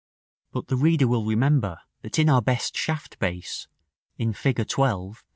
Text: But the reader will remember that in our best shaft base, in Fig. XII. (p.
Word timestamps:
But 0.51 0.65
the 0.65 0.77
reader 0.77 1.07
will 1.07 1.23
remember 1.27 1.77
that 2.01 2.17
in 2.17 2.27
our 2.27 2.41
best 2.41 2.75
shaft 2.75 3.19
base, 3.19 3.67
in 4.17 4.33
Fig. 4.33 4.57
XII. 4.67 4.75
(p. 5.13 5.19